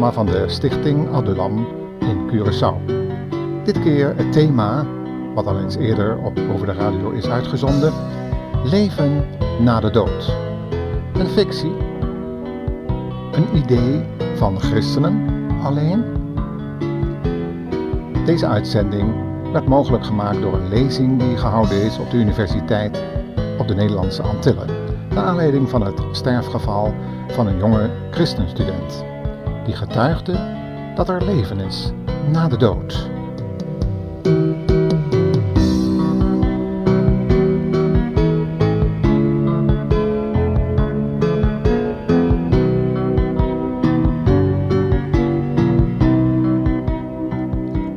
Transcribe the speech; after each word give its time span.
van 0.00 0.26
de 0.26 0.44
Stichting 0.48 1.08
Adulam 1.12 1.66
in 1.98 2.30
Curaçao. 2.30 2.76
Dit 3.64 3.80
keer 3.80 4.16
het 4.16 4.32
thema, 4.32 4.86
wat 5.34 5.46
al 5.46 5.58
eens 5.58 5.76
eerder 5.76 6.18
op 6.18 6.40
Over 6.54 6.66
de 6.66 6.72
Radio 6.72 7.10
is 7.10 7.28
uitgezonden, 7.28 7.92
Leven 8.64 9.24
na 9.60 9.80
de 9.80 9.90
dood. 9.90 10.36
Een 11.14 11.26
fictie, 11.26 11.72
een 13.32 13.56
idee 13.56 14.04
van 14.34 14.60
christenen 14.60 15.26
alleen. 15.62 16.04
Deze 18.24 18.46
uitzending 18.46 19.14
werd 19.52 19.66
mogelijk 19.66 20.04
gemaakt 20.04 20.40
door 20.40 20.54
een 20.54 20.68
lezing 20.68 21.20
die 21.20 21.36
gehouden 21.36 21.82
is 21.82 21.98
op 21.98 22.10
de 22.10 22.16
Universiteit 22.16 23.02
op 23.58 23.68
de 23.68 23.74
Nederlandse 23.74 24.22
Antillen. 24.22 24.68
Naar 25.14 25.24
aanleiding 25.24 25.68
van 25.70 25.82
het 25.86 26.02
sterfgeval 26.12 26.94
van 27.28 27.46
een 27.46 27.58
jonge 27.58 27.90
christenstudent. 28.10 29.11
Die 29.64 29.74
getuigde 29.74 30.38
dat 30.94 31.08
er 31.08 31.24
leven 31.24 31.60
is 31.60 31.92
na 32.32 32.48
de 32.48 32.56
dood. 32.56 33.10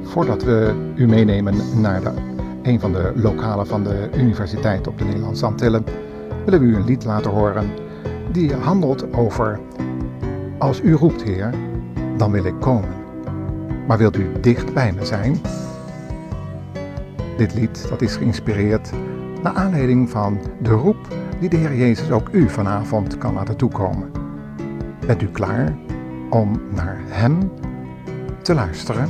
Voordat 0.04 0.44
we 0.44 0.92
u 0.96 1.08
meenemen 1.08 1.82
naar 1.82 2.02
de, 2.02 2.12
een 2.64 2.80
van 2.80 2.92
de 2.92 3.12
lokalen 3.16 3.68
van 3.68 3.84
de 3.84 4.10
Universiteit 4.18 4.88
op 4.88 4.98
de 4.98 5.04
Nederlandse 5.04 5.46
Antillen, 5.46 5.84
willen 6.46 6.60
we 6.60 6.66
u 6.66 6.76
een 6.76 6.86
lied 6.86 7.06
laten 7.06 7.32
horen 7.32 7.70
die 8.32 8.54
handelt 8.54 9.14
over 9.14 9.60
Als 10.58 10.82
u 10.82 10.94
roept, 10.94 11.24
Heer, 11.24 11.54
dan 12.18 12.32
wil 12.32 12.46
ik 12.46 12.60
komen. 12.60 12.90
Maar 13.88 13.98
wilt 13.98 14.18
u 14.18 14.32
dicht 14.42 14.74
bij 14.74 14.94
me 14.94 15.06
zijn? 15.06 15.38
Dit 17.38 17.54
lied 17.54 17.88
dat 17.90 18.02
is 18.02 18.16
geïnspireerd 18.16 18.92
naar 19.44 19.54
aanleiding 19.54 20.10
van 20.10 20.40
de 20.62 20.70
roep 20.70 21.08
die 21.40 21.50
de 21.50 21.58
Heer 21.58 21.76
Jezus 21.76 22.12
ook 22.12 22.30
u 22.32 22.50
vanavond 22.50 23.18
kan 23.18 23.34
laten 23.34 23.58
toekomen. 23.58 24.12
Bent 25.08 25.22
u 25.22 25.28
klaar 25.28 25.76
om 26.30 26.62
naar 26.74 26.98
Hem 27.06 27.52
te 28.42 28.54
luisteren? 28.54 29.10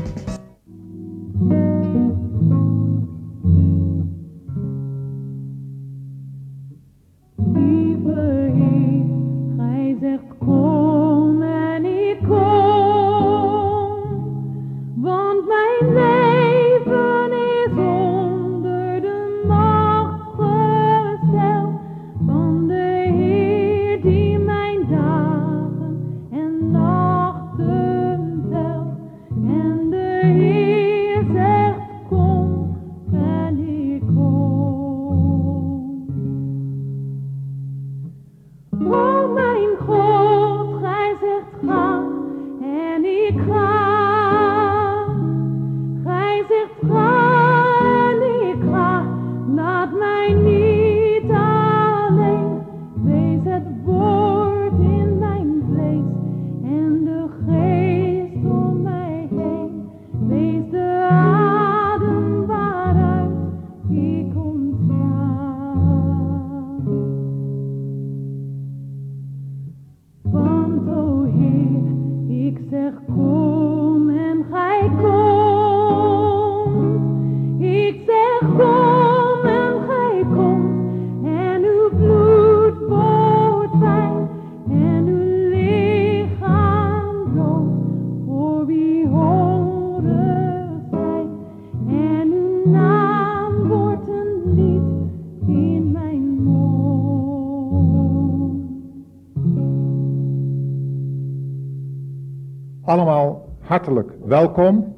Allemaal 102.85 103.49
hartelijk 103.59 104.11
welkom. 104.25 104.95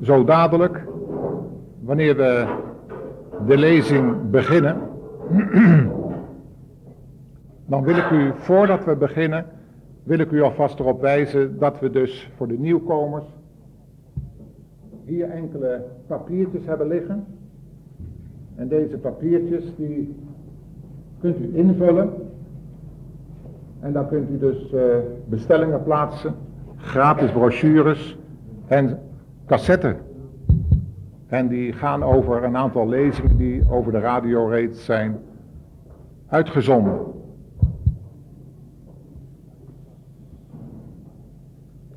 Zo 0.00 0.24
dadelijk, 0.24 0.84
wanneer 1.80 2.16
we 2.16 2.56
de 3.46 3.56
lezing 3.56 4.30
beginnen, 4.30 4.76
dan 7.72 7.82
wil 7.82 7.96
ik 7.96 8.10
u, 8.10 8.32
voordat 8.34 8.84
we 8.84 8.96
beginnen, 8.96 9.46
wil 10.02 10.18
ik 10.18 10.30
u 10.30 10.42
alvast 10.42 10.78
erop 10.78 11.00
wijzen 11.00 11.58
dat 11.58 11.80
we 11.80 11.90
dus 11.90 12.30
voor 12.36 12.48
de 12.48 12.58
nieuwkomers 12.58 13.26
hier 15.04 15.30
enkele 15.30 15.84
papiertjes 16.06 16.66
hebben 16.66 16.86
liggen. 16.86 17.24
En 18.54 18.68
deze 18.68 18.98
papiertjes, 18.98 19.64
die 19.76 20.14
kunt 21.20 21.38
u 21.38 21.56
invullen. 21.56 22.10
En 23.82 23.92
dan 23.92 24.08
kunt 24.08 24.30
u 24.30 24.38
dus 24.38 24.72
eh, 24.72 24.82
bestellingen 25.28 25.82
plaatsen, 25.82 26.34
gratis 26.76 27.30
brochures 27.30 28.18
en 28.66 28.98
cassetten. 29.46 29.96
En 31.26 31.48
die 31.48 31.72
gaan 31.72 32.02
over 32.02 32.44
een 32.44 32.56
aantal 32.56 32.88
lezingen 32.88 33.36
die 33.36 33.70
over 33.70 33.92
de 33.92 33.98
radio 33.98 34.46
reeds 34.46 34.84
zijn 34.84 35.18
uitgezonden. 36.26 36.98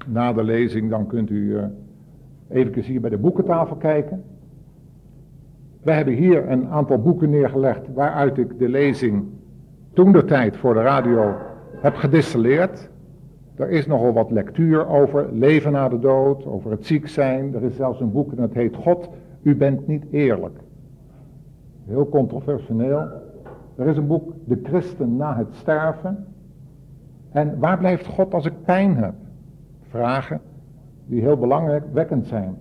Na 0.06 0.34
de 0.34 0.44
lezing 0.44 0.90
dan 0.90 1.08
kunt 1.08 1.30
u 1.30 1.58
eh, 1.58 1.64
even 2.50 2.82
hier 2.82 3.02
bij 3.02 3.10
de 3.10 3.18
boekentafel 3.18 3.76
kijken. 3.76 4.24
We 5.82 5.92
hebben 5.92 6.14
hier 6.14 6.50
een 6.50 6.68
aantal 6.68 7.02
boeken 7.02 7.30
neergelegd 7.30 7.94
waaruit 7.94 8.38
ik 8.38 8.60
de 8.60 8.70
lezing 8.70 9.26
toen 9.94 10.12
de 10.12 10.26
tijd 10.26 10.58
voor 10.58 10.74
de 10.74 10.82
radio 10.82 11.36
heb 11.86 11.96
gedistilleerd. 11.96 12.90
Er 13.56 13.70
is 13.70 13.88
nogal 13.88 14.14
wat 14.14 14.32
lectuur 14.32 14.88
over 14.88 15.30
leven 15.32 15.72
na 15.72 15.90
de 15.90 16.00
dood, 16.00 16.46
over 16.46 16.72
het 16.72 16.86
ziek 16.86 17.08
zijn. 17.08 17.56
Er 17.56 17.64
is 17.64 17.76
zelfs 17.76 18.00
een 18.00 18.12
boek 18.12 18.32
en 18.32 18.38
dat 18.38 18.54
heet 18.54 18.76
God, 18.76 19.10
u 19.42 19.56
bent 19.56 19.88
niet 19.88 20.06
eerlijk. 20.12 20.60
Heel 21.86 22.10
controversieel. 22.10 23.08
Er 23.76 23.88
is 23.88 23.98
een 23.98 24.08
boek, 24.08 24.34
De 24.46 24.60
Christen 24.64 25.16
na 25.16 25.38
het 25.38 25.48
sterven. 25.52 26.26
En 27.32 27.60
waar 27.60 27.78
blijft 27.78 28.06
God 28.06 28.34
als 28.34 28.46
ik 28.46 28.64
pijn 28.64 28.98
heb? 28.98 29.14
Vragen 29.90 30.42
die 31.06 31.22
heel 31.22 31.38
belangwekkend 31.38 32.28
zijn. 32.28 32.58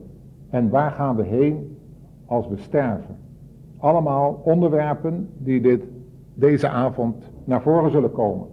En 0.50 0.68
waar 0.68 0.90
gaan 0.90 1.16
we 1.16 1.22
heen 1.22 1.78
als 2.26 2.48
we 2.48 2.56
sterven? 2.56 3.16
Allemaal 3.78 4.40
onderwerpen 4.44 5.28
die 5.38 5.60
dit, 5.60 5.84
deze 6.34 6.68
avond 6.68 7.30
naar 7.44 7.62
voren 7.62 7.90
zullen 7.90 8.12
komen. 8.12 8.52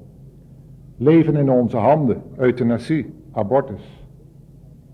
Leven 1.02 1.36
in 1.36 1.50
onze 1.50 1.78
handen, 1.78 2.22
euthanasie, 2.38 3.14
abortus. 3.32 4.06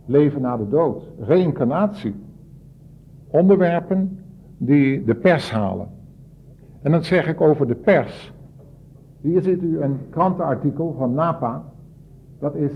Leven 0.05 0.41
na 0.41 0.57
de 0.57 0.69
dood, 0.69 1.03
reïncarnatie. 1.19 2.15
Onderwerpen 3.27 4.19
die 4.57 5.03
de 5.03 5.15
pers 5.15 5.51
halen. 5.51 5.87
En 6.81 6.91
dat 6.91 7.05
zeg 7.05 7.27
ik 7.27 7.41
over 7.41 7.67
de 7.67 7.75
pers. 7.75 8.33
Hier 9.21 9.41
ziet 9.41 9.61
u 9.61 9.81
een 9.81 9.99
krantenartikel 10.09 10.95
van 10.97 11.13
NAPA. 11.13 11.63
Dat 12.39 12.55
is 12.55 12.71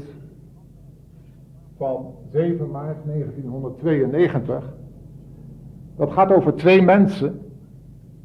van 1.78 2.14
7 2.32 2.72
maart 2.72 2.98
1992. 3.06 4.74
Dat 5.96 6.12
gaat 6.12 6.32
over 6.32 6.54
twee 6.54 6.82
mensen. 6.82 7.40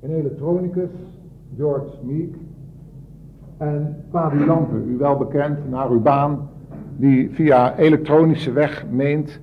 Een 0.01 0.11
elektronicus, 0.11 0.91
George 1.57 1.97
Meek. 2.03 2.37
En 3.57 4.05
Lampen, 4.47 4.85
u 4.89 4.97
wel 4.97 5.17
bekend, 5.17 5.71
naar 5.71 5.91
uw 5.91 6.01
baan, 6.01 6.49
die 6.97 7.31
via 7.31 7.77
elektronische 7.77 8.53
weg 8.53 8.87
meent 8.91 9.41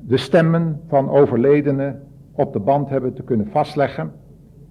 de 0.00 0.16
stemmen 0.16 0.80
van 0.86 1.10
overledenen 1.10 2.02
op 2.32 2.52
de 2.52 2.60
band 2.60 2.88
hebben 2.88 3.14
te 3.14 3.22
kunnen 3.22 3.46
vastleggen. 3.46 4.12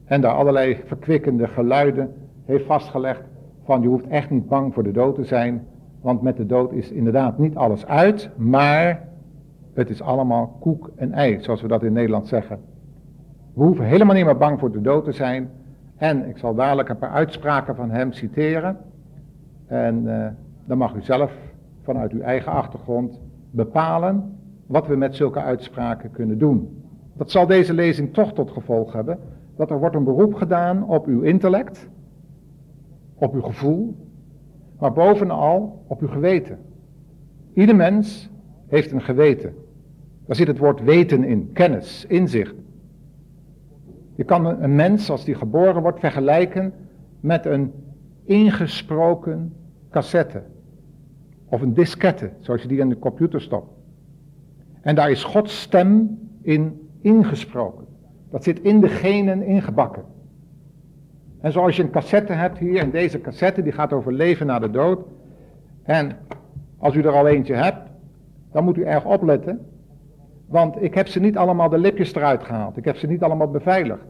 En 0.05 0.21
daar 0.21 0.33
allerlei 0.33 0.81
verkwikkende 0.85 1.47
geluiden 1.47 2.13
heeft 2.45 2.65
vastgelegd 2.65 3.21
van 3.63 3.81
je 3.81 3.87
hoeft 3.87 4.07
echt 4.07 4.29
niet 4.29 4.47
bang 4.47 4.73
voor 4.73 4.83
de 4.83 4.91
dood 4.91 5.15
te 5.15 5.23
zijn. 5.23 5.67
Want 6.01 6.21
met 6.21 6.37
de 6.37 6.45
dood 6.45 6.71
is 6.71 6.91
inderdaad 6.91 7.37
niet 7.37 7.55
alles 7.55 7.85
uit, 7.85 8.29
maar 8.35 9.07
het 9.73 9.89
is 9.89 10.01
allemaal 10.01 10.57
koek 10.59 10.91
en 10.95 11.11
ei, 11.11 11.37
zoals 11.41 11.61
we 11.61 11.67
dat 11.67 11.83
in 11.83 11.93
Nederland 11.93 12.27
zeggen. 12.27 12.59
We 13.53 13.63
hoeven 13.63 13.85
helemaal 13.85 14.15
niet 14.15 14.25
meer 14.25 14.37
bang 14.37 14.59
voor 14.59 14.71
de 14.71 14.81
dood 14.81 15.03
te 15.03 15.11
zijn. 15.11 15.49
En 15.97 16.27
ik 16.27 16.37
zal 16.37 16.55
dadelijk 16.55 16.89
een 16.89 16.97
paar 16.97 17.11
uitspraken 17.11 17.75
van 17.75 17.91
hem 17.91 18.11
citeren. 18.11 18.77
En 19.65 20.03
uh, 20.03 20.27
dan 20.65 20.77
mag 20.77 20.95
u 20.95 21.01
zelf 21.01 21.31
vanuit 21.81 22.11
uw 22.11 22.21
eigen 22.21 22.51
achtergrond 22.51 23.19
bepalen 23.51 24.37
wat 24.65 24.87
we 24.87 24.95
met 24.95 25.15
zulke 25.15 25.39
uitspraken 25.39 26.11
kunnen 26.11 26.37
doen. 26.37 26.83
Dat 27.13 27.31
zal 27.31 27.47
deze 27.47 27.73
lezing 27.73 28.13
toch 28.13 28.33
tot 28.33 28.51
gevolg 28.51 28.93
hebben 28.93 29.19
dat 29.55 29.69
er 29.69 29.79
wordt 29.79 29.95
een 29.95 30.03
beroep 30.03 30.33
gedaan 30.33 30.89
op 30.89 31.05
uw 31.05 31.21
intellect, 31.21 31.89
op 33.15 33.33
uw 33.33 33.41
gevoel, 33.41 33.95
maar 34.79 34.93
bovenal 34.93 35.83
op 35.87 36.01
uw 36.01 36.07
geweten. 36.07 36.57
Ieder 37.53 37.75
mens 37.75 38.29
heeft 38.67 38.91
een 38.91 39.01
geweten. 39.01 39.53
Daar 40.25 40.35
zit 40.35 40.47
het 40.47 40.57
woord 40.57 40.83
weten 40.83 41.23
in, 41.23 41.49
kennis, 41.53 42.05
inzicht. 42.07 42.55
Je 44.17 44.23
kan 44.23 44.45
een 44.45 44.75
mens, 44.75 45.09
als 45.09 45.25
die 45.25 45.35
geboren 45.35 45.81
wordt, 45.81 45.99
vergelijken 45.99 46.73
met 47.19 47.45
een 47.45 47.73
ingesproken 48.23 49.53
cassette. 49.89 50.43
Of 51.49 51.61
een 51.61 51.73
diskette, 51.73 52.31
zoals 52.39 52.61
je 52.61 52.67
die 52.67 52.79
in 52.79 52.89
de 52.89 52.99
computer 52.99 53.41
stopt. 53.41 53.71
En 54.81 54.95
daar 54.95 55.11
is 55.11 55.23
Gods 55.23 55.61
stem 55.61 56.19
in 56.41 56.89
ingesproken. 57.01 57.85
Dat 58.29 58.43
zit 58.43 58.59
in 58.59 58.79
de 58.79 58.87
genen 58.87 59.43
ingebakken. 59.43 60.03
En 61.41 61.51
zoals 61.51 61.75
je 61.75 61.83
een 61.83 61.91
cassette 61.91 62.33
hebt 62.33 62.57
hier, 62.57 62.79
en 62.79 62.91
deze 62.91 63.21
cassette 63.21 63.61
die 63.61 63.71
gaat 63.71 63.93
over 63.93 64.13
leven 64.13 64.45
na 64.45 64.59
de 64.59 64.69
dood. 64.69 65.05
En 65.83 66.17
als 66.77 66.95
u 66.95 67.01
er 67.01 67.15
al 67.15 67.27
eentje 67.27 67.53
hebt, 67.53 67.89
dan 68.51 68.63
moet 68.63 68.77
u 68.77 68.83
erg 68.83 69.05
opletten. 69.05 69.65
Want 70.47 70.81
ik 70.81 70.93
heb 70.93 71.07
ze 71.07 71.19
niet 71.19 71.37
allemaal 71.37 71.69
de 71.69 71.77
lipjes 71.77 72.15
eruit 72.15 72.43
gehaald. 72.43 72.77
Ik 72.77 72.85
heb 72.85 72.97
ze 72.97 73.07
niet 73.07 73.23
allemaal 73.23 73.49
beveiligd. 73.51 74.05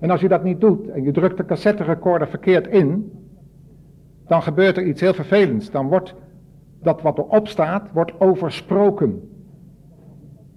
En 0.00 0.10
als 0.10 0.20
je 0.20 0.28
dat 0.28 0.44
niet 0.44 0.60
doet 0.60 0.88
en 0.88 1.02
je 1.02 1.12
drukt 1.12 1.36
de 1.36 1.44
cassette 1.44 1.84
recorder 1.84 2.28
verkeerd 2.28 2.66
in, 2.66 3.12
dan 4.26 4.42
gebeurt 4.42 4.76
er 4.76 4.86
iets 4.86 5.00
heel 5.00 5.14
vervelends. 5.14 5.70
Dan 5.70 5.88
wordt 5.88 6.14
dat 6.82 7.02
wat 7.02 7.18
erop 7.18 7.48
staat, 7.48 7.92
wordt 7.92 8.20
oversproken. 8.20 9.28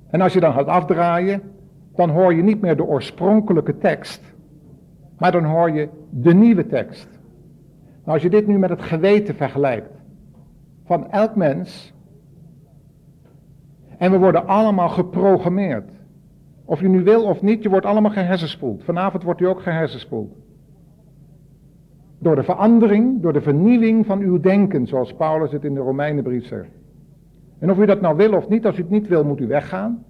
En 0.10 0.22
als 0.22 0.34
je 0.34 0.40
dan 0.40 0.54
gaat 0.54 0.68
afdraaien, 0.68 1.42
dan 1.96 2.10
hoor 2.10 2.34
je 2.34 2.44
niet 2.44 2.62
meer 2.62 2.78
de 2.78 2.86
oorspronkelijke 2.86 3.78
tekst, 3.78 4.34
maar 5.18 5.32
dan 5.32 5.44
hoor 5.44 5.72
je 5.72 5.90
de 6.10 6.34
nieuwe 6.34 6.68
tekst. 6.68 7.08
Nou, 8.04 8.14
als 8.14 8.22
je 8.22 8.30
dit 8.30 8.48
nu 8.48 8.58
met 8.58 8.70
het 8.70 8.82
geweten 8.82 9.36
vergelijkt 9.36 9.90
van 10.86 11.12
elk 11.12 11.36
mens, 11.36 11.94
en 13.98 14.12
we 14.12 14.18
worden 14.18 14.48
allemaal 14.48 14.90
geprogrammeerd. 14.90 15.90
Of 16.66 16.80
je 16.80 16.88
nu 16.88 17.04
wil 17.04 17.24
of 17.24 17.42
niet, 17.42 17.64
je 17.64 17.70
wordt 17.70 17.86
allemaal 17.86 18.12
gehersenspoeld. 18.12 18.84
Vanavond 18.84 19.24
wordt 19.24 19.42
u 19.42 19.46
ook 19.46 19.62
gehersenspoeld. 19.62 20.36
Door 22.20 22.36
de 22.36 22.44
verandering, 22.44 23.22
door 23.22 23.34
de 23.34 23.42
vernieuwing 23.42 24.06
van 24.06 24.20
uw 24.20 24.40
denken, 24.40 24.88
zoals 24.88 25.14
Paulus 25.14 25.52
het 25.52 25.64
in 25.64 25.74
de 25.74 25.80
Romeinenbrief 25.80 26.46
zegt. 26.46 26.70
En 27.60 27.72
of 27.72 27.78
u 27.78 27.86
dat 27.86 28.02
nou 28.02 28.16
wil 28.16 28.34
of 28.34 28.50
niet, 28.50 28.66
als 28.66 28.78
u 28.78 28.82
het 28.82 28.90
niet 28.90 29.08
wil, 29.08 29.24
moet 29.24 29.40
u 29.40 29.48
weggaan. 29.48 30.04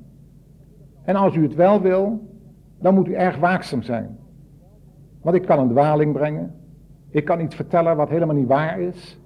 En 1.03 1.15
als 1.15 1.35
u 1.35 1.43
het 1.43 1.55
wel 1.55 1.81
wil, 1.81 2.19
dan 2.79 2.93
moet 2.93 3.07
u 3.07 3.13
erg 3.13 3.37
waakzaam 3.37 3.81
zijn. 3.81 4.17
Want 5.21 5.35
ik 5.35 5.45
kan 5.45 5.59
een 5.59 5.69
dwaling 5.69 6.13
brengen. 6.13 6.55
Ik 7.09 7.25
kan 7.25 7.41
iets 7.41 7.55
vertellen 7.55 7.95
wat 7.95 8.09
helemaal 8.09 8.35
niet 8.35 8.47
waar 8.47 8.79
is. 8.79 9.19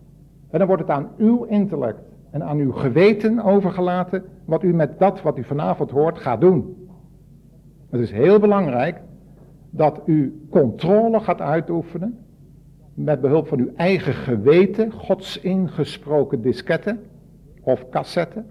En 0.50 0.60
dan 0.60 0.68
wordt 0.68 0.81
het 0.81 0.92
aan 0.92 1.10
uw 1.18 1.44
intellect 1.44 2.11
en 2.31 2.44
aan 2.44 2.57
uw 2.57 2.72
geweten 2.72 3.44
overgelaten 3.44 4.24
wat 4.45 4.63
u 4.63 4.74
met 4.74 5.00
dat 5.00 5.22
wat 5.22 5.38
u 5.38 5.44
vanavond 5.44 5.92
hoort 5.92 6.18
gaat 6.18 6.42
doen. 6.42 6.88
Het 7.89 8.01
is 8.01 8.12
heel 8.12 8.39
belangrijk 8.39 9.01
dat 9.69 10.01
u 10.06 10.45
controle 10.50 11.19
gaat 11.19 11.42
uitoefenen 11.42 12.18
met 12.94 13.22
behulp 13.22 13.48
van 13.48 13.60
uw 13.60 13.69
eigen 13.75 14.13
geweten, 14.13 14.92
Gods 14.92 15.39
ingesproken 15.39 16.42
disketten 16.42 17.00
of 17.62 17.89
cassetten. 17.89 18.45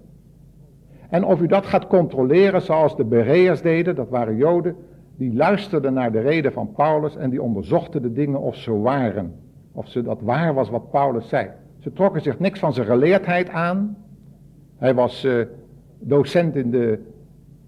En 1.09 1.25
of 1.25 1.41
u 1.41 1.47
dat 1.47 1.65
gaat 1.65 1.87
controleren 1.87 2.61
zoals 2.61 2.95
de 2.95 3.05
Bereërs 3.05 3.61
deden, 3.61 3.95
dat 3.95 4.09
waren 4.09 4.35
Joden, 4.35 4.75
die 5.17 5.33
luisterden 5.33 5.93
naar 5.93 6.11
de 6.11 6.19
reden 6.19 6.51
van 6.51 6.71
Paulus 6.71 7.15
en 7.15 7.29
die 7.29 7.41
onderzochten 7.41 8.01
de 8.01 8.13
dingen 8.13 8.39
of 8.41 8.55
ze 8.55 8.79
waren. 8.79 9.33
Of 9.71 9.87
ze 9.87 10.01
dat 10.01 10.21
waar 10.21 10.53
was 10.53 10.69
wat 10.69 10.91
Paulus 10.91 11.29
zei. 11.29 11.49
Ze 11.81 11.93
trokken 11.93 12.21
zich 12.21 12.39
niks 12.39 12.59
van 12.59 12.73
zijn 12.73 12.87
geleerdheid 12.87 13.49
aan. 13.49 13.97
Hij 14.77 14.93
was 14.93 15.25
uh, 15.25 15.45
docent 15.99 16.55
in 16.55 16.71
de, 16.71 16.99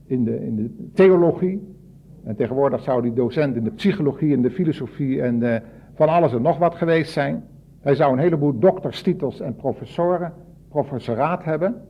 in, 0.05 0.23
de, 0.23 0.45
in 0.45 0.55
de 0.55 0.89
theologie. 0.93 1.75
En 2.23 2.35
tegenwoordig 2.35 2.83
zou 2.83 3.01
hij 3.01 3.13
docent 3.13 3.55
in 3.55 3.63
de 3.63 3.71
psychologie 3.71 4.33
en 4.33 4.41
de 4.41 4.51
filosofie 4.51 5.21
en 5.21 5.41
uh, 5.41 5.55
van 5.93 6.07
alles 6.07 6.33
en 6.33 6.41
nog 6.41 6.57
wat 6.57 6.75
geweest 6.75 7.11
zijn. 7.11 7.43
Hij 7.79 7.95
zou 7.95 8.13
een 8.13 8.19
heleboel 8.19 8.59
dokterstitels 8.59 9.39
en 9.39 9.55
professoren 9.55 10.33
professoraat 10.73 11.43
hebben, 11.43 11.81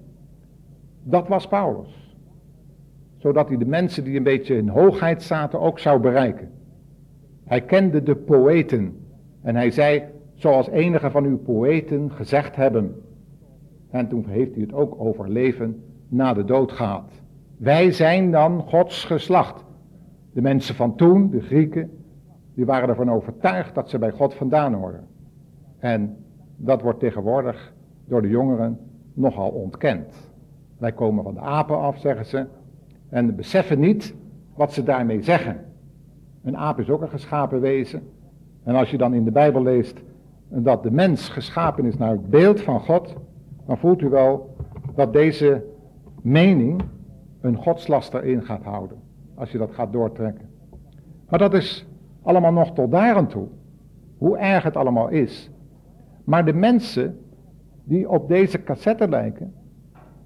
dat 1.03 1.27
was 1.27 1.47
Paulus. 1.47 2.15
Zodat 3.17 3.47
hij 3.47 3.57
de 3.57 3.65
mensen 3.65 4.03
die 4.03 4.17
een 4.17 4.23
beetje 4.23 4.55
in 4.55 4.67
hoogheid 4.67 5.23
zaten 5.23 5.59
ook 5.59 5.79
zou 5.79 5.99
bereiken. 5.99 6.51
Hij 7.43 7.61
kende 7.61 8.03
de 8.03 8.15
poëten 8.15 8.97
en 9.41 9.55
hij 9.55 9.71
zei, 9.71 10.03
zoals 10.43 10.69
enige 10.69 11.11
van 11.11 11.23
uw 11.23 11.37
poëten 11.37 12.11
gezegd 12.11 12.55
hebben. 12.55 13.01
En 13.89 14.07
toen 14.07 14.25
heeft 14.27 14.53
hij 14.53 14.61
het 14.61 14.73
ook 14.73 14.95
over 14.97 15.29
leven 15.29 15.83
na 16.07 16.33
de 16.33 16.43
dood 16.43 16.71
gehad. 16.71 17.21
Wij 17.57 17.91
zijn 17.91 18.31
dan 18.31 18.61
Gods 18.61 19.05
geslacht. 19.05 19.63
De 20.33 20.41
mensen 20.41 20.75
van 20.75 20.95
toen, 20.95 21.29
de 21.29 21.41
Grieken, 21.41 21.91
die 22.53 22.65
waren 22.65 22.89
ervan 22.89 23.11
overtuigd 23.11 23.75
dat 23.75 23.89
ze 23.89 23.99
bij 23.99 24.11
God 24.11 24.33
vandaan 24.33 24.73
horen. 24.73 25.07
En 25.79 26.17
dat 26.55 26.81
wordt 26.81 26.99
tegenwoordig 26.99 27.73
door 28.05 28.21
de 28.21 28.29
jongeren 28.29 28.79
nogal 29.13 29.49
ontkend. 29.49 30.31
Wij 30.77 30.91
komen 30.91 31.23
van 31.23 31.33
de 31.33 31.39
apen 31.39 31.79
af, 31.79 31.99
zeggen 31.99 32.25
ze, 32.25 32.45
en 33.09 33.35
beseffen 33.35 33.79
niet 33.79 34.15
wat 34.55 34.73
ze 34.73 34.83
daarmee 34.83 35.21
zeggen. 35.21 35.65
Een 36.43 36.57
aap 36.57 36.79
is 36.79 36.89
ook 36.89 37.01
een 37.01 37.09
geschapen 37.09 37.61
wezen. 37.61 38.01
En 38.63 38.75
als 38.75 38.91
je 38.91 38.97
dan 38.97 39.13
in 39.13 39.23
de 39.23 39.31
Bijbel 39.31 39.63
leest 39.63 40.03
dat 40.55 40.83
de 40.83 40.91
mens 40.91 41.29
geschapen 41.29 41.85
is 41.85 41.97
naar 41.97 42.11
het 42.11 42.29
beeld 42.29 42.61
van 42.61 42.79
God, 42.79 43.15
dan 43.65 43.77
voelt 43.77 44.01
u 44.01 44.09
wel 44.09 44.55
dat 44.95 45.13
deze 45.13 45.63
mening 46.21 46.81
een 47.41 47.55
godslaster 47.55 48.23
in 48.23 48.43
gaat 48.43 48.63
houden. 48.63 48.97
Als 49.35 49.51
je 49.51 49.57
dat 49.57 49.73
gaat 49.73 49.91
doortrekken. 49.91 50.49
Maar 51.29 51.39
dat 51.39 51.53
is 51.53 51.87
allemaal 52.21 52.51
nog 52.53 52.73
tot 52.73 52.91
daar 52.91 53.15
aan 53.15 53.27
toe. 53.27 53.47
Hoe 54.17 54.37
erg 54.37 54.63
het 54.63 54.75
allemaal 54.75 55.09
is. 55.09 55.51
Maar 56.23 56.45
de 56.45 56.53
mensen 56.53 57.19
die 57.83 58.09
op 58.09 58.27
deze 58.27 58.63
cassette 58.63 59.09
lijken, 59.09 59.53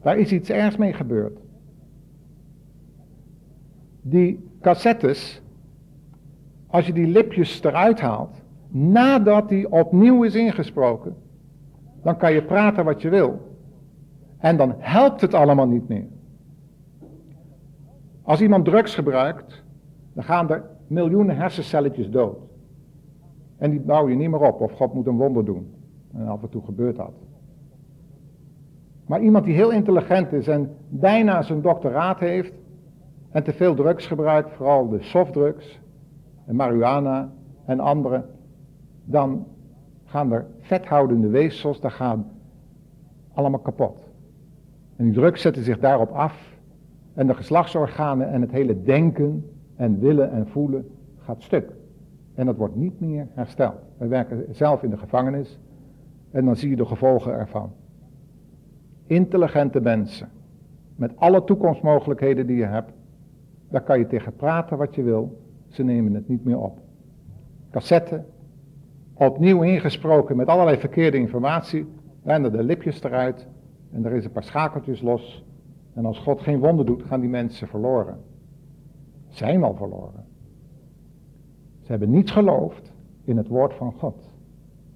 daar 0.01 0.17
is 0.17 0.31
iets 0.31 0.49
ergs 0.49 0.77
mee 0.77 0.93
gebeurd. 0.93 1.39
Die 4.01 4.49
cassettes, 4.61 5.41
als 6.67 6.87
je 6.87 6.93
die 6.93 7.07
lipjes 7.07 7.63
eruit 7.63 7.99
haalt, 7.99 8.41
nadat 8.67 9.49
die 9.49 9.71
opnieuw 9.71 10.23
is 10.23 10.35
ingesproken, 10.35 11.15
dan 12.03 12.17
kan 12.17 12.33
je 12.33 12.43
praten 12.43 12.85
wat 12.85 13.01
je 13.01 13.09
wil. 13.09 13.39
En 14.37 14.57
dan 14.57 14.73
helpt 14.77 15.21
het 15.21 15.33
allemaal 15.33 15.67
niet 15.67 15.87
meer. 15.87 16.07
Als 18.21 18.41
iemand 18.41 18.65
drugs 18.65 18.95
gebruikt, 18.95 19.63
dan 20.13 20.23
gaan 20.23 20.49
er 20.49 20.63
miljoenen 20.87 21.37
hersencelletjes 21.37 22.09
dood. 22.09 22.37
En 23.57 23.69
die 23.69 23.79
bouw 23.79 24.09
je 24.09 24.15
niet 24.15 24.29
meer 24.29 24.41
op, 24.41 24.61
of 24.61 24.71
God 24.71 24.93
moet 24.93 25.07
een 25.07 25.17
wonder 25.17 25.45
doen. 25.45 25.73
En 26.13 26.27
af 26.27 26.41
en 26.41 26.49
toe 26.49 26.63
gebeurt 26.65 26.95
dat. 26.95 27.13
Maar 29.05 29.21
iemand 29.21 29.45
die 29.45 29.53
heel 29.53 29.71
intelligent 29.71 30.33
is 30.33 30.47
en 30.47 30.75
bijna 30.89 31.41
zijn 31.41 31.61
doctoraat 31.61 32.19
heeft 32.19 32.53
en 33.31 33.43
te 33.43 33.53
veel 33.53 33.75
drugs 33.75 34.07
gebruikt, 34.07 34.51
vooral 34.51 34.89
de 34.89 35.01
softdrugs, 35.01 35.79
en 36.45 36.55
marihuana 36.55 37.31
en 37.65 37.79
andere, 37.79 38.25
dan 39.09 39.45
gaan 40.03 40.31
er 40.31 40.45
vethoudende 40.59 41.27
weefsels, 41.27 41.79
daar 41.79 41.91
gaan 41.91 42.31
allemaal 43.33 43.59
kapot. 43.59 44.09
En 44.95 45.05
die 45.05 45.13
drugs 45.13 45.41
zetten 45.41 45.63
zich 45.63 45.79
daarop 45.79 46.11
af 46.11 46.57
en 47.13 47.27
de 47.27 47.33
geslachtsorganen 47.33 48.29
en 48.29 48.41
het 48.41 48.51
hele 48.51 48.83
denken 48.83 49.49
en 49.75 49.99
willen 49.99 50.31
en 50.31 50.47
voelen 50.47 50.89
gaat 51.17 51.41
stuk. 51.43 51.71
En 52.33 52.45
dat 52.45 52.55
wordt 52.55 52.75
niet 52.75 52.99
meer 52.99 53.27
hersteld. 53.33 53.75
Wij 53.97 54.07
werken 54.07 54.45
zelf 54.51 54.83
in 54.83 54.89
de 54.89 54.97
gevangenis 54.97 55.59
en 56.31 56.45
dan 56.45 56.55
zie 56.55 56.69
je 56.69 56.75
de 56.75 56.85
gevolgen 56.85 57.31
ervan. 57.31 57.71
Intelligente 59.05 59.81
mensen, 59.81 60.29
met 60.95 61.11
alle 61.15 61.43
toekomstmogelijkheden 61.43 62.47
die 62.47 62.57
je 62.57 62.65
hebt, 62.65 62.91
daar 63.69 63.81
kan 63.81 63.99
je 63.99 64.07
tegen 64.07 64.35
praten 64.35 64.77
wat 64.77 64.95
je 64.95 65.03
wil, 65.03 65.41
ze 65.67 65.83
nemen 65.83 66.13
het 66.13 66.27
niet 66.27 66.43
meer 66.43 66.59
op. 66.59 66.79
Cassette, 67.71 68.23
opnieuw 69.17 69.61
ingesproken 69.61 70.35
met 70.35 70.47
allerlei 70.47 70.77
verkeerde 70.77 71.17
informatie, 71.17 71.85
rennen 72.23 72.51
de 72.51 72.63
lipjes 72.63 73.03
eruit 73.03 73.47
en 73.91 74.05
er 74.05 74.11
is 74.11 74.25
een 74.25 74.31
paar 74.31 74.43
schakeltjes 74.43 75.01
los. 75.01 75.45
En 75.93 76.05
als 76.05 76.19
God 76.19 76.41
geen 76.41 76.59
wonder 76.59 76.85
doet, 76.85 77.03
gaan 77.03 77.19
die 77.19 77.29
mensen 77.29 77.67
verloren. 77.67 78.19
Zijn 79.29 79.63
al 79.63 79.75
verloren. 79.75 80.25
Ze 81.81 81.91
hebben 81.91 82.09
niet 82.09 82.31
geloofd 82.31 82.91
in 83.23 83.37
het 83.37 83.47
woord 83.47 83.73
van 83.73 83.93
God. 83.97 84.23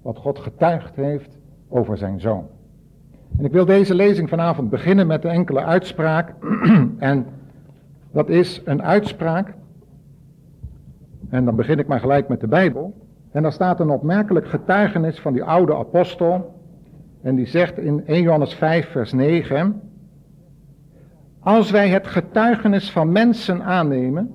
Wat 0.02 0.18
God 0.18 0.38
getuigd 0.38 0.96
heeft 0.96 1.38
over 1.68 1.98
zijn 1.98 2.20
zoon. 2.20 2.46
En 3.38 3.44
ik 3.44 3.52
wil 3.52 3.64
deze 3.64 3.94
lezing 3.94 4.28
vanavond 4.28 4.70
beginnen 4.70 5.06
met 5.06 5.24
een 5.24 5.30
enkele 5.30 5.62
uitspraak. 5.62 6.34
en 6.98 7.26
dat 8.10 8.28
is 8.28 8.62
een 8.64 8.82
uitspraak. 8.82 9.54
En 11.28 11.44
dan 11.44 11.56
begin 11.56 11.78
ik 11.78 11.86
maar 11.86 12.00
gelijk 12.00 12.28
met 12.28 12.40
de 12.40 12.48
Bijbel. 12.48 12.94
En 13.32 13.42
daar 13.42 13.52
staat 13.52 13.80
een 13.80 13.90
opmerkelijk 13.90 14.48
getuigenis 14.48 15.20
van 15.20 15.32
die 15.32 15.44
oude 15.44 15.76
apostel. 15.76 16.60
En 17.22 17.34
die 17.34 17.46
zegt 17.46 17.78
in 17.78 18.06
1 18.06 18.22
Johannes 18.22 18.54
5, 18.54 18.90
vers 18.90 19.12
9. 19.12 19.80
Als 21.40 21.70
wij 21.70 21.88
het 21.88 22.06
getuigenis 22.06 22.90
van 22.90 23.12
mensen 23.12 23.62
aannemen, 23.62 24.30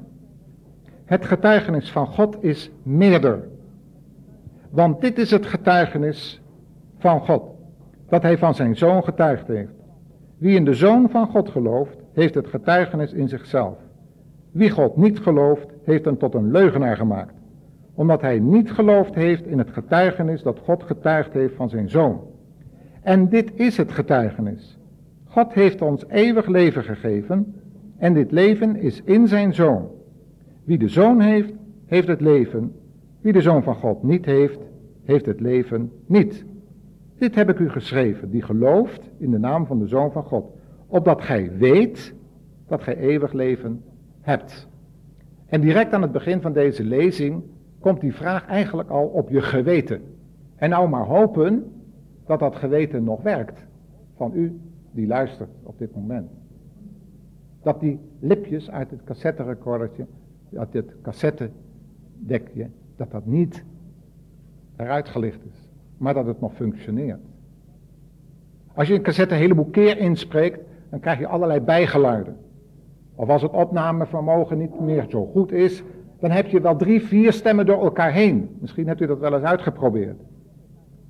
het 1.05 1.25
getuigenis 1.25 1.91
van 1.91 2.07
God 2.07 2.43
is 2.43 2.71
meerder. 2.83 3.47
Want 4.69 5.01
dit 5.01 5.17
is 5.17 5.31
het 5.31 5.45
getuigenis 5.45 6.41
van 6.97 7.19
God, 7.19 7.43
dat 8.09 8.21
hij 8.21 8.37
van 8.37 8.55
zijn 8.55 8.75
zoon 8.75 9.03
getuigd 9.03 9.47
heeft. 9.47 9.71
Wie 10.37 10.55
in 10.55 10.65
de 10.65 10.73
zoon 10.73 11.09
van 11.09 11.27
God 11.27 11.49
gelooft, 11.49 11.97
heeft 12.13 12.35
het 12.35 12.47
getuigenis 12.47 13.13
in 13.13 13.27
zichzelf. 13.27 13.77
Wie 14.51 14.69
God 14.69 14.97
niet 14.97 15.19
gelooft, 15.19 15.67
heeft 15.83 16.05
hem 16.05 16.17
tot 16.17 16.33
een 16.33 16.51
leugenaar 16.51 16.97
gemaakt, 16.97 17.33
omdat 17.97 18.21
hij 18.21 18.39
niet 18.39 18.71
geloofd 18.71 19.15
heeft 19.15 19.45
in 19.45 19.57
het 19.57 19.69
getuigenis 19.69 20.41
dat 20.41 20.59
God 20.59 20.83
getuigd 20.83 21.33
heeft 21.33 21.55
van 21.55 21.69
zijn 21.69 21.89
zoon. 21.89 22.21
En 23.01 23.29
dit 23.29 23.51
is 23.55 23.77
het 23.77 23.91
getuigenis. 23.91 24.77
God 25.25 25.53
heeft 25.53 25.81
ons 25.81 26.05
eeuwig 26.07 26.47
leven 26.47 26.83
gegeven 26.83 27.55
en 27.97 28.13
dit 28.13 28.31
leven 28.31 28.75
is 28.75 29.01
in 29.03 29.27
zijn 29.27 29.53
zoon. 29.53 29.89
Wie 30.63 30.77
de 30.77 30.87
zoon 30.87 31.21
heeft, 31.21 31.53
heeft 31.85 32.07
het 32.07 32.21
leven. 32.21 32.71
Wie 33.21 33.33
de 33.33 33.41
zoon 33.41 33.63
van 33.63 33.75
God 33.75 34.03
niet 34.03 34.25
heeft, 34.25 34.59
heeft 35.03 35.25
het 35.25 35.39
leven 35.39 35.91
niet. 36.05 36.45
Dit 37.17 37.35
heb 37.35 37.49
ik 37.49 37.59
u 37.59 37.69
geschreven, 37.69 38.29
die 38.29 38.41
gelooft 38.41 39.09
in 39.17 39.31
de 39.31 39.39
naam 39.39 39.65
van 39.65 39.79
de 39.79 39.87
zoon 39.87 40.11
van 40.11 40.23
God, 40.23 40.45
opdat 40.87 41.21
gij 41.21 41.51
weet 41.57 42.13
dat 42.67 42.83
gij 42.83 42.97
eeuwig 42.97 43.33
leven 43.33 43.83
hebt. 44.21 44.67
En 45.45 45.61
direct 45.61 45.93
aan 45.93 46.01
het 46.01 46.11
begin 46.11 46.41
van 46.41 46.53
deze 46.53 46.83
lezing 46.83 47.43
komt 47.87 48.01
die 48.01 48.15
vraag 48.15 48.47
eigenlijk 48.47 48.89
al 48.89 49.05
op 49.05 49.29
je 49.29 49.41
geweten. 49.41 50.01
En 50.55 50.69
nou 50.69 50.89
maar 50.89 51.05
hopen 51.05 51.71
dat 52.25 52.39
dat 52.39 52.55
geweten 52.55 53.03
nog 53.03 53.21
werkt 53.21 53.65
van 54.15 54.31
u 54.33 54.59
die 54.91 55.07
luistert 55.07 55.49
op 55.63 55.77
dit 55.77 55.95
moment. 55.95 56.29
Dat 57.61 57.79
die 57.79 57.99
lipjes 58.19 58.71
uit 58.71 58.91
het 58.91 59.03
cassetterecordertje, 59.03 60.05
uit 60.55 60.73
het 60.73 60.95
cassettedekje, 61.01 62.69
dat 62.95 63.11
dat 63.11 63.25
niet 63.25 63.63
eruit 64.75 65.09
gelicht 65.09 65.45
is, 65.45 65.69
maar 65.97 66.13
dat 66.13 66.25
het 66.25 66.39
nog 66.39 66.53
functioneert. 66.53 67.21
Als 68.73 68.87
je 68.87 68.93
een 68.93 69.01
cassette 69.01 69.33
een 69.33 69.41
heleboel 69.41 69.69
keer 69.69 69.97
inspreekt, 69.97 70.59
dan 70.89 70.99
krijg 70.99 71.19
je 71.19 71.27
allerlei 71.27 71.59
bijgeluiden. 71.59 72.37
Of 73.15 73.29
als 73.29 73.41
het 73.41 73.51
opnamevermogen 73.51 74.57
niet 74.57 74.79
meer 74.79 75.05
zo 75.09 75.25
goed 75.25 75.51
is, 75.51 75.83
dan 76.19 76.31
heb 76.31 76.47
je 76.47 76.61
wel 76.61 76.75
drie, 76.75 77.01
vier 77.01 77.33
stemmen 77.33 77.65
door 77.65 77.83
elkaar 77.83 78.11
heen. 78.11 78.57
Misschien 78.59 78.87
hebt 78.87 79.01
u 79.01 79.05
dat 79.05 79.19
wel 79.19 79.33
eens 79.33 79.43
uitgeprobeerd. 79.43 80.19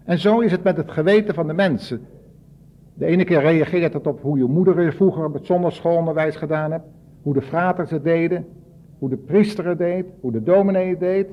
En 0.03 0.19
zo 0.19 0.39
is 0.39 0.51
het 0.51 0.63
met 0.63 0.77
het 0.77 0.91
geweten 0.91 1.33
van 1.33 1.47
de 1.47 1.53
mensen. 1.53 2.01
De 2.93 3.05
ene 3.05 3.23
keer 3.23 3.41
reageert 3.41 3.93
het 3.93 4.07
op 4.07 4.21
hoe 4.21 4.37
je 4.37 4.43
moeder 4.45 4.93
vroeger 4.93 5.25
op 5.25 5.33
het 5.33 5.45
zonderschoolonderwijs 5.45 6.35
gedaan 6.35 6.71
hebt. 6.71 6.85
Hoe 7.21 7.33
de 7.33 7.41
fraters 7.41 7.91
het 7.91 8.03
deden. 8.03 8.45
Hoe 8.99 9.09
de 9.09 9.17
priester 9.17 9.65
het 9.65 9.77
deed. 9.77 10.05
Hoe 10.19 10.31
de 10.31 10.43
dominee 10.43 10.89
het 10.89 10.99
deed. 10.99 11.27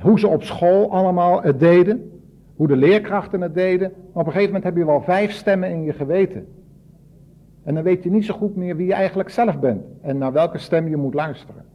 Hoe 0.00 0.18
ze 0.18 0.28
op 0.28 0.42
school 0.42 0.90
allemaal 0.90 1.42
het 1.42 1.60
deden. 1.60 2.10
Hoe 2.56 2.66
de 2.68 2.76
leerkrachten 2.76 3.40
het 3.40 3.54
deden. 3.54 3.92
Maar 4.12 4.22
op 4.22 4.26
een 4.26 4.32
gegeven 4.32 4.46
moment 4.46 4.64
heb 4.64 4.76
je 4.76 4.84
wel 4.84 5.02
vijf 5.02 5.32
stemmen 5.32 5.70
in 5.70 5.82
je 5.82 5.92
geweten. 5.92 6.46
En 7.62 7.74
dan 7.74 7.82
weet 7.82 8.02
je 8.02 8.10
niet 8.10 8.24
zo 8.24 8.34
goed 8.34 8.56
meer 8.56 8.76
wie 8.76 8.86
je 8.86 8.94
eigenlijk 8.94 9.28
zelf 9.28 9.60
bent. 9.60 9.82
En 10.00 10.18
naar 10.18 10.32
welke 10.32 10.58
stem 10.58 10.88
je 10.88 10.96
moet 10.96 11.14
luisteren. 11.14 11.73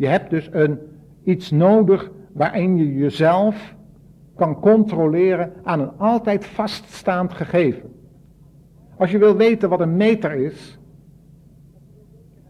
Je 0.00 0.06
hebt 0.06 0.30
dus 0.30 0.48
een, 0.52 0.78
iets 1.22 1.50
nodig 1.50 2.10
waarin 2.32 2.76
je 2.76 2.94
jezelf 2.94 3.74
kan 4.36 4.60
controleren 4.60 5.52
aan 5.62 5.80
een 5.80 5.98
altijd 5.98 6.46
vaststaand 6.46 7.32
gegeven. 7.32 7.92
Als 8.96 9.10
je 9.10 9.18
wil 9.18 9.36
weten 9.36 9.68
wat 9.68 9.80
een 9.80 9.96
meter 9.96 10.34
is, 10.34 10.78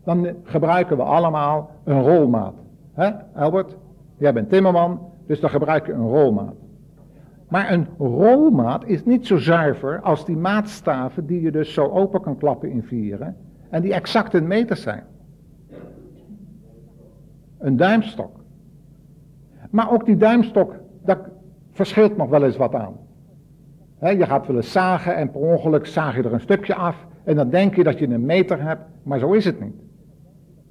dan 0.04 0.28
gebruiken 0.42 0.96
we 0.96 1.02
allemaal 1.02 1.70
een 1.84 2.02
rolmaat. 2.02 2.54
Hè, 2.92 3.10
Albert? 3.34 3.76
Jij 4.16 4.32
bent 4.32 4.48
timmerman, 4.48 5.00
dus 5.26 5.40
dan 5.40 5.50
gebruik 5.50 5.86
je 5.86 5.92
een 5.92 6.08
rolmaat. 6.08 6.54
Maar 7.48 7.72
een 7.72 7.86
rolmaat 7.98 8.84
is 8.86 9.04
niet 9.04 9.26
zo 9.26 9.36
zuiver 9.36 10.00
als 10.00 10.24
die 10.24 10.36
maatstaven 10.36 11.26
die 11.26 11.40
je 11.40 11.50
dus 11.50 11.74
zo 11.74 11.88
open 11.88 12.20
kan 12.20 12.36
klappen 12.36 12.70
in 12.70 12.82
vieren 12.82 13.36
en 13.70 13.82
die 13.82 13.94
exact 13.94 14.34
een 14.34 14.46
meter 14.46 14.76
zijn. 14.76 15.04
Een 17.60 17.76
duimstok. 17.76 18.40
Maar 19.70 19.92
ook 19.92 20.04
die 20.04 20.16
duimstok, 20.16 20.74
daar 21.04 21.18
verschilt 21.72 22.16
nog 22.16 22.28
wel 22.28 22.44
eens 22.44 22.56
wat 22.56 22.74
aan. 22.74 22.96
je 24.00 24.26
gaat 24.26 24.46
willen 24.46 24.64
zagen 24.64 25.16
en 25.16 25.30
per 25.30 25.40
ongeluk 25.40 25.86
zaag 25.86 26.16
je 26.16 26.22
er 26.22 26.32
een 26.32 26.40
stukje 26.40 26.74
af 26.74 27.06
en 27.24 27.36
dan 27.36 27.50
denk 27.50 27.74
je 27.74 27.84
dat 27.84 27.98
je 27.98 28.08
een 28.08 28.26
meter 28.26 28.62
hebt, 28.62 28.82
maar 29.02 29.18
zo 29.18 29.32
is 29.32 29.44
het 29.44 29.60
niet. 29.60 29.74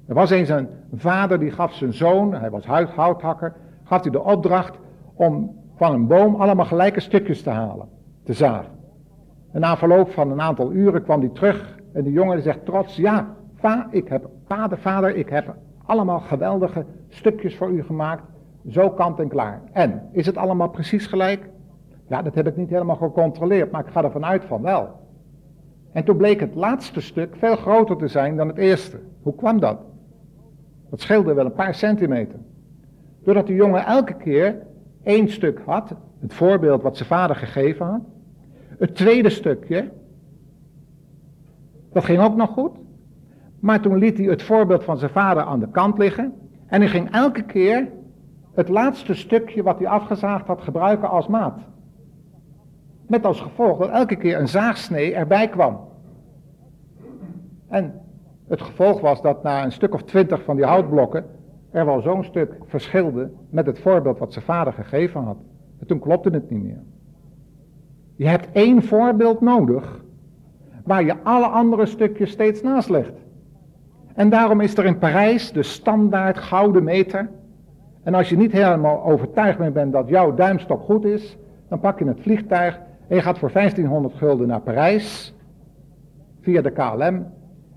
Er 0.06 0.14
was 0.14 0.30
eens 0.30 0.48
een 0.48 0.68
vader 0.94 1.38
die 1.38 1.50
gaf 1.50 1.74
zijn 1.74 1.92
zoon, 1.92 2.34
hij 2.34 2.50
was 2.50 2.66
houthakker, 2.66 3.54
gaf 3.84 4.02
hij 4.02 4.10
de 4.10 4.22
opdracht 4.22 4.78
om 5.14 5.56
van 5.76 5.94
een 5.94 6.06
boom 6.06 6.34
allemaal 6.34 6.64
gelijke 6.64 7.00
stukjes 7.00 7.42
te 7.42 7.50
halen, 7.50 7.88
te 8.22 8.32
zagen. 8.32 8.72
En 9.52 9.60
na 9.60 9.76
verloop 9.76 10.10
van 10.10 10.30
een 10.30 10.40
aantal 10.40 10.72
uren 10.72 11.02
kwam 11.02 11.20
hij 11.20 11.28
terug 11.28 11.78
en 11.92 12.04
de 12.04 12.10
jongen 12.10 12.42
zegt 12.42 12.64
trots, 12.64 12.96
ja, 12.96 13.34
va, 13.54 13.88
ik 13.90 14.08
heb, 14.08 14.28
vader, 14.46 14.78
vader, 14.78 15.16
ik 15.16 15.28
heb 15.28 15.54
allemaal 15.90 16.20
geweldige 16.20 16.84
stukjes 17.08 17.56
voor 17.56 17.70
u 17.70 17.82
gemaakt, 17.82 18.22
zo 18.68 18.90
kant 18.90 19.18
en 19.18 19.28
klaar. 19.28 19.62
En, 19.72 20.08
is 20.12 20.26
het 20.26 20.36
allemaal 20.36 20.68
precies 20.68 21.06
gelijk? 21.06 21.48
Ja, 22.08 22.22
dat 22.22 22.34
heb 22.34 22.46
ik 22.46 22.56
niet 22.56 22.70
helemaal 22.70 22.96
gecontroleerd, 22.96 23.70
maar 23.70 23.86
ik 23.86 23.92
ga 23.92 24.04
ervan 24.04 24.24
uit 24.24 24.44
van 24.44 24.62
wel. 24.62 24.88
En 25.92 26.04
toen 26.04 26.16
bleek 26.16 26.40
het 26.40 26.54
laatste 26.54 27.00
stuk 27.00 27.36
veel 27.36 27.56
groter 27.56 27.96
te 27.96 28.08
zijn 28.08 28.36
dan 28.36 28.48
het 28.48 28.56
eerste. 28.56 28.98
Hoe 29.22 29.34
kwam 29.34 29.60
dat? 29.60 29.78
Dat 30.90 31.00
scheelde 31.00 31.34
wel 31.34 31.44
een 31.44 31.52
paar 31.52 31.74
centimeter. 31.74 32.38
Doordat 33.22 33.46
de 33.46 33.54
jongen 33.54 33.84
elke 33.84 34.14
keer 34.14 34.62
één 35.02 35.28
stuk 35.28 35.60
had, 35.64 35.94
het 36.20 36.34
voorbeeld 36.34 36.82
wat 36.82 36.96
zijn 36.96 37.08
vader 37.08 37.36
gegeven 37.36 37.86
had. 37.86 38.00
Het 38.78 38.94
tweede 38.94 39.30
stukje, 39.30 39.90
dat 41.92 42.04
ging 42.04 42.20
ook 42.20 42.36
nog 42.36 42.50
goed. 42.50 42.78
Maar 43.60 43.80
toen 43.80 43.96
liet 43.96 44.18
hij 44.18 44.26
het 44.26 44.42
voorbeeld 44.42 44.84
van 44.84 44.98
zijn 44.98 45.10
vader 45.10 45.42
aan 45.42 45.60
de 45.60 45.70
kant 45.70 45.98
liggen. 45.98 46.32
En 46.66 46.80
hij 46.80 46.90
ging 46.90 47.10
elke 47.10 47.42
keer 47.42 47.88
het 48.54 48.68
laatste 48.68 49.14
stukje 49.14 49.62
wat 49.62 49.78
hij 49.78 49.88
afgezaagd 49.88 50.46
had 50.46 50.60
gebruiken 50.60 51.10
als 51.10 51.26
maat. 51.26 51.58
Met 53.06 53.26
als 53.26 53.40
gevolg 53.40 53.78
dat 53.78 53.90
elke 53.90 54.16
keer 54.16 54.38
een 54.38 54.48
zaagsnee 54.48 55.14
erbij 55.14 55.48
kwam. 55.48 55.80
En 57.68 58.00
het 58.48 58.62
gevolg 58.62 59.00
was 59.00 59.22
dat 59.22 59.42
na 59.42 59.64
een 59.64 59.72
stuk 59.72 59.94
of 59.94 60.02
twintig 60.02 60.42
van 60.42 60.56
die 60.56 60.64
houtblokken 60.64 61.24
er 61.70 61.86
wel 61.86 62.00
zo'n 62.00 62.24
stuk 62.24 62.56
verschilde 62.66 63.30
met 63.50 63.66
het 63.66 63.78
voorbeeld 63.78 64.18
wat 64.18 64.32
zijn 64.32 64.44
vader 64.44 64.72
gegeven 64.72 65.22
had. 65.22 65.36
En 65.78 65.86
toen 65.86 65.98
klopte 65.98 66.30
het 66.30 66.50
niet 66.50 66.62
meer. 66.62 66.82
Je 68.16 68.28
hebt 68.28 68.48
één 68.52 68.82
voorbeeld 68.82 69.40
nodig 69.40 70.04
waar 70.84 71.04
je 71.04 71.22
alle 71.22 71.46
andere 71.46 71.86
stukjes 71.86 72.30
steeds 72.30 72.62
naast 72.62 72.88
legt. 72.88 73.12
En 74.14 74.30
daarom 74.30 74.60
is 74.60 74.76
er 74.76 74.84
in 74.84 74.98
Parijs 74.98 75.52
de 75.52 75.62
standaard 75.62 76.38
gouden 76.38 76.84
meter. 76.84 77.28
En 78.02 78.14
als 78.14 78.28
je 78.28 78.36
niet 78.36 78.52
helemaal 78.52 79.04
overtuigd 79.04 79.58
meer 79.58 79.72
bent 79.72 79.92
dat 79.92 80.08
jouw 80.08 80.34
duimstok 80.34 80.82
goed 80.82 81.04
is, 81.04 81.38
dan 81.68 81.80
pak 81.80 81.98
je 81.98 82.04
het 82.04 82.20
vliegtuig 82.20 82.80
en 83.08 83.16
je 83.16 83.22
gaat 83.22 83.38
voor 83.38 83.52
1500 83.52 84.14
gulden 84.14 84.48
naar 84.48 84.60
Parijs 84.60 85.34
via 86.40 86.60
de 86.60 86.70
KLM. 86.70 87.26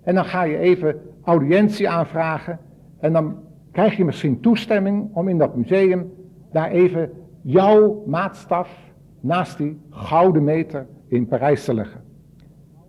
En 0.03 0.15
dan 0.15 0.25
ga 0.25 0.43
je 0.43 0.57
even 0.57 1.01
audiëntie 1.23 1.89
aanvragen 1.89 2.59
en 2.99 3.13
dan 3.13 3.35
krijg 3.71 3.97
je 3.97 4.05
misschien 4.05 4.39
toestemming 4.39 5.09
om 5.13 5.27
in 5.27 5.37
dat 5.37 5.55
museum 5.55 6.11
daar 6.51 6.71
even 6.71 7.11
jouw 7.41 8.03
maatstaf 8.05 8.93
naast 9.19 9.57
die 9.57 9.81
gouden 9.89 10.43
meter 10.43 10.87
in 11.07 11.27
Parijs 11.27 11.65
te 11.65 11.73
leggen. 11.73 12.01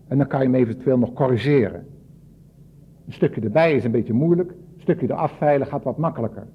En 0.08 0.18
dan 0.18 0.26
kan 0.26 0.40
je 0.40 0.46
hem 0.46 0.54
eventueel 0.54 0.98
nog 0.98 1.12
corrigeren. 1.12 1.86
Een 3.06 3.12
stukje 3.12 3.40
erbij 3.40 3.74
is 3.74 3.84
een 3.84 3.90
beetje 3.90 4.12
moeilijk, 4.12 4.50
een 4.50 4.80
stukje 4.80 5.10
eraf 5.10 5.32
veilen 5.32 5.66
gaat 5.66 5.84
wat 5.84 5.98
makkelijker. 5.98 6.46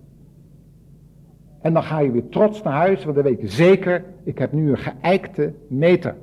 En 1.62 1.74
dan 1.74 1.84
ga 1.84 2.00
je 2.00 2.12
weer 2.12 2.30
trots 2.30 2.64
naar 2.64 2.74
huis, 2.74 3.04
want 3.04 3.16
dan 3.16 3.26
weet 3.26 3.42
je 3.42 3.48
zeker, 3.48 4.06
ik 4.24 4.38
heb 4.38 4.52
nu 4.52 4.70
een 4.70 4.78
geëikte 4.78 5.54
meter. 5.68 6.16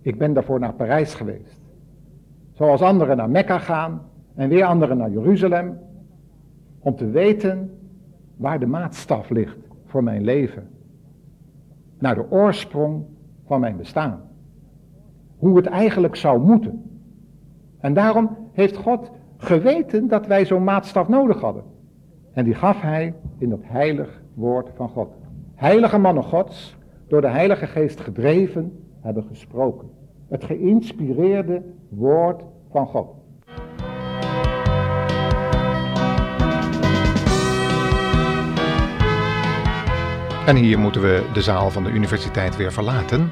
Ik 0.00 0.18
ben 0.18 0.32
daarvoor 0.32 0.60
naar 0.60 0.72
Parijs 0.72 1.14
geweest. 1.14 1.60
Zoals 2.52 2.82
anderen 2.82 3.16
naar 3.16 3.30
Mekka 3.30 3.58
gaan 3.58 4.02
en 4.34 4.48
weer 4.48 4.64
anderen 4.64 4.96
naar 4.96 5.10
Jeruzalem. 5.10 5.78
Om 6.78 6.96
te 6.96 7.10
weten 7.10 7.78
waar 8.36 8.58
de 8.58 8.66
maatstaf 8.66 9.30
ligt 9.30 9.58
voor 9.86 10.02
mijn 10.02 10.24
leven. 10.24 10.68
Naar 11.98 12.14
de 12.14 12.30
oorsprong 12.30 13.04
van 13.46 13.60
mijn 13.60 13.76
bestaan. 13.76 14.20
Hoe 15.36 15.56
het 15.56 15.66
eigenlijk 15.66 16.16
zou 16.16 16.40
moeten. 16.40 16.82
En 17.78 17.94
daarom 17.94 18.36
heeft 18.52 18.76
God 18.76 19.10
geweten 19.42 20.08
dat 20.08 20.26
wij 20.26 20.44
zo'n 20.44 20.64
maatstaf 20.64 21.08
nodig 21.08 21.40
hadden. 21.40 21.62
En 22.32 22.44
die 22.44 22.54
gaf 22.54 22.80
hij 22.80 23.14
in 23.38 23.48
dat 23.48 23.60
heilig 23.62 24.22
woord 24.34 24.70
van 24.74 24.88
God. 24.88 25.08
Heilige 25.54 25.98
mannen 25.98 26.22
Gods, 26.22 26.76
door 27.08 27.20
de 27.20 27.28
Heilige 27.28 27.66
Geest 27.66 28.00
gedreven, 28.00 28.78
hebben 29.00 29.24
gesproken. 29.28 29.88
Het 30.28 30.44
geïnspireerde 30.44 31.62
woord 31.88 32.42
van 32.70 32.86
God. 32.86 33.08
En 40.46 40.56
hier 40.56 40.78
moeten 40.78 41.02
we 41.02 41.30
de 41.32 41.42
zaal 41.42 41.70
van 41.70 41.84
de 41.84 41.90
universiteit 41.90 42.56
weer 42.56 42.72
verlaten 42.72 43.30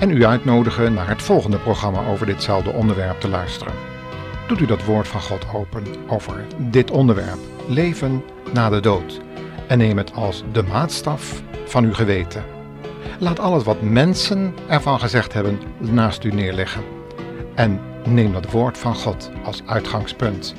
en 0.00 0.10
u 0.10 0.24
uitnodigen 0.24 0.94
naar 0.94 1.08
het 1.08 1.22
volgende 1.22 1.58
programma 1.58 2.08
over 2.08 2.26
ditzelfde 2.26 2.72
onderwerp 2.72 3.20
te 3.20 3.28
luisteren. 3.28 3.91
Doet 4.52 4.60
u 4.60 4.66
dat 4.66 4.84
woord 4.84 5.08
van 5.08 5.20
God 5.20 5.46
open 5.54 5.82
over 6.08 6.46
dit 6.58 6.90
onderwerp, 6.90 7.38
leven 7.68 8.24
na 8.52 8.68
de 8.68 8.80
dood, 8.80 9.20
en 9.68 9.78
neem 9.78 9.96
het 9.96 10.14
als 10.14 10.44
de 10.52 10.62
maatstaf 10.62 11.42
van 11.64 11.84
uw 11.84 11.94
geweten. 11.94 12.44
Laat 13.18 13.38
alles 13.38 13.64
wat 13.64 13.82
mensen 13.82 14.54
ervan 14.68 15.00
gezegd 15.00 15.32
hebben 15.32 15.60
naast 15.78 16.24
u 16.24 16.30
neerleggen. 16.30 16.82
En 17.54 17.80
neem 18.04 18.32
dat 18.32 18.50
woord 18.50 18.78
van 18.78 18.94
God 18.94 19.30
als 19.44 19.62
uitgangspunt. 19.66 20.54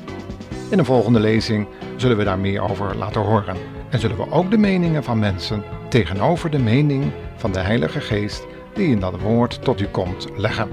In 0.70 0.76
de 0.76 0.84
volgende 0.84 1.20
lezing 1.20 1.66
zullen 1.96 2.16
we 2.16 2.24
daar 2.24 2.38
meer 2.38 2.70
over 2.70 2.96
laten 2.96 3.20
horen. 3.20 3.56
En 3.90 3.98
zullen 3.98 4.16
we 4.16 4.30
ook 4.30 4.50
de 4.50 4.58
meningen 4.58 5.04
van 5.04 5.18
mensen 5.18 5.62
tegenover 5.88 6.50
de 6.50 6.58
mening 6.58 7.12
van 7.36 7.52
de 7.52 7.60
Heilige 7.60 8.00
Geest 8.00 8.46
die 8.72 8.88
in 8.88 9.00
dat 9.00 9.20
woord 9.20 9.62
tot 9.62 9.80
u 9.80 9.86
komt 9.86 10.28
leggen. 10.36 10.68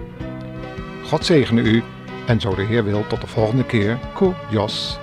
God 1.04 1.26
zegene 1.26 1.62
u 1.62 1.84
en 2.32 2.42
zo 2.42 2.56
de 2.56 2.62
Heer 2.62 2.84
wil 2.84 3.08
tot 3.08 3.22
de 3.22 3.28
volgende 3.28 3.66
keer. 3.66 4.00
Ku 4.14 4.34
Jos. 4.50 5.00